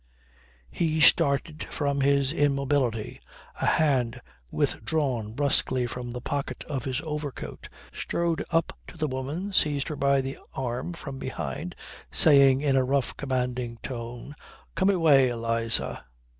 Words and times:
He 0.71 0.99
started 0.99 1.63
from 1.65 2.01
his 2.01 2.33
immobility, 2.33 3.21
a 3.61 3.67
hand 3.67 4.19
withdrawn 4.49 5.33
brusquely 5.33 5.85
from 5.85 6.09
the 6.11 6.19
pocket 6.21 6.63
of 6.63 6.85
his 6.85 7.01
overcoat, 7.01 7.69
strode 7.93 8.43
up 8.49 8.73
to 8.87 8.97
the 8.97 9.05
woman, 9.05 9.53
seized 9.53 9.89
her 9.89 9.95
by 9.95 10.21
the 10.21 10.39
arm 10.55 10.93
from 10.93 11.19
behind, 11.19 11.75
saying 12.11 12.61
in 12.61 12.75
a 12.75 12.83
rough 12.83 13.15
commanding 13.15 13.77
tone: 13.83 14.33
"Come 14.73 14.89
away, 14.89 15.29
Eliza." 15.29 16.03